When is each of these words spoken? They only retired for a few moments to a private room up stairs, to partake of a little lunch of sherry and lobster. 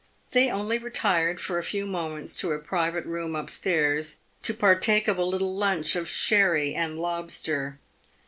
They 0.31 0.49
only 0.49 0.79
retired 0.79 1.39
for 1.39 1.59
a 1.59 1.63
few 1.63 1.85
moments 1.85 2.33
to 2.37 2.51
a 2.53 2.57
private 2.57 3.05
room 3.05 3.35
up 3.35 3.51
stairs, 3.51 4.19
to 4.41 4.51
partake 4.51 5.07
of 5.07 5.19
a 5.19 5.23
little 5.23 5.55
lunch 5.55 5.95
of 5.95 6.09
sherry 6.09 6.73
and 6.73 6.97
lobster. 6.97 7.77